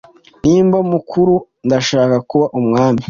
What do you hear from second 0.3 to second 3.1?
Nimba mukuru, ndashaka kuba umwami.